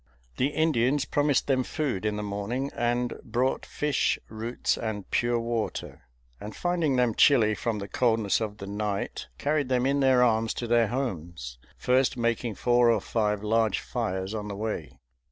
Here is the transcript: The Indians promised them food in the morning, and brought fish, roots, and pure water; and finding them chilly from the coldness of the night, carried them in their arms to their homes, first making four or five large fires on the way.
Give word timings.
The 0.37 0.47
Indians 0.47 1.05
promised 1.05 1.45
them 1.45 1.61
food 1.63 2.07
in 2.07 2.15
the 2.15 2.23
morning, 2.23 2.71
and 2.75 3.13
brought 3.23 3.67
fish, 3.67 4.17
roots, 4.29 4.75
and 4.75 5.07
pure 5.11 5.39
water; 5.39 6.07
and 6.39 6.55
finding 6.55 6.95
them 6.95 7.13
chilly 7.13 7.53
from 7.53 7.77
the 7.77 7.87
coldness 7.87 8.41
of 8.41 8.57
the 8.57 8.65
night, 8.65 9.27
carried 9.37 9.69
them 9.69 9.85
in 9.85 9.99
their 9.99 10.23
arms 10.23 10.55
to 10.55 10.65
their 10.65 10.87
homes, 10.87 11.59
first 11.77 12.17
making 12.17 12.55
four 12.55 12.89
or 12.89 12.99
five 12.99 13.43
large 13.43 13.79
fires 13.79 14.33
on 14.33 14.47
the 14.47 14.55
way. 14.55 14.97